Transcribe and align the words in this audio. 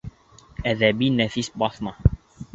Әҙәби-нәфис 0.71 1.51
баҫма 1.65 1.95